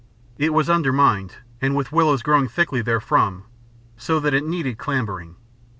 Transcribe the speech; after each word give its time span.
It 0.39 0.51
was 0.51 0.67
undermined, 0.67 1.35
and 1.61 1.75
with 1.75 1.91
willows 1.91 2.23
growing 2.23 2.47
thickly 2.47 2.81
therefrom, 2.81 3.43
so 3.97 4.19
that 4.19 4.33
it 4.33 4.47
needed 4.47 4.79
clambering. 4.79 5.35